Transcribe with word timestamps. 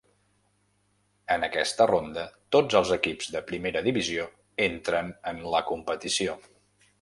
En 1.33 1.43
aquesta 1.47 1.85
ronda, 1.91 2.23
tots 2.57 2.77
els 2.79 2.93
equips 2.95 3.29
de 3.35 3.43
primera 3.51 3.85
divisió 3.89 4.27
entren 4.69 5.13
en 5.35 5.45
la 5.57 5.63
competició. 5.69 6.41